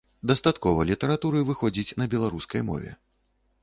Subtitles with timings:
[0.29, 3.01] Дастаткова літаратуры выходзіць на беларускай мове.